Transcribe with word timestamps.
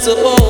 to 0.00 0.12
all. 0.26 0.49